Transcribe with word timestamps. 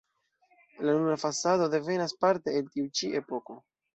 La 0.87 0.93
nuna 0.95 1.15
fasado 1.23 1.69
devenas 1.75 2.13
parte 2.25 2.57
el 2.63 2.73
tiu 2.77 2.89
ĉi 3.01 3.13
epoko. 3.23 3.61